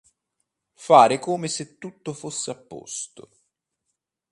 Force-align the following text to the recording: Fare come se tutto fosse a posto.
Fare 0.87 1.19
come 1.19 1.47
se 1.47 1.77
tutto 1.77 2.13
fosse 2.15 2.49
a 2.49 2.55
posto. 2.55 3.29